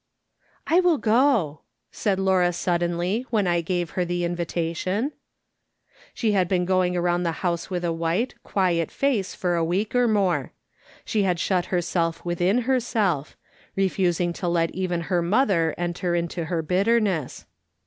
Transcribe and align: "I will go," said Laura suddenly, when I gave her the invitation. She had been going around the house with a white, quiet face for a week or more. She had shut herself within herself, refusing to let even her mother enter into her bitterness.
"I 0.65 0.79
will 0.79 0.97
go," 0.97 1.61
said 1.91 2.17
Laura 2.17 2.51
suddenly, 2.53 3.23
when 3.29 3.45
I 3.45 3.61
gave 3.61 3.91
her 3.91 4.03
the 4.03 4.23
invitation. 4.25 5.11
She 6.15 6.31
had 6.31 6.47
been 6.47 6.65
going 6.65 6.97
around 6.97 7.21
the 7.21 7.45
house 7.45 7.69
with 7.69 7.85
a 7.85 7.93
white, 7.93 8.33
quiet 8.41 8.89
face 8.89 9.35
for 9.35 9.53
a 9.55 9.63
week 9.63 9.93
or 9.93 10.07
more. 10.07 10.53
She 11.05 11.21
had 11.21 11.39
shut 11.39 11.65
herself 11.67 12.25
within 12.25 12.61
herself, 12.61 13.37
refusing 13.75 14.33
to 14.33 14.47
let 14.47 14.71
even 14.71 15.01
her 15.01 15.21
mother 15.21 15.75
enter 15.77 16.15
into 16.15 16.45
her 16.45 16.63
bitterness. 16.63 17.45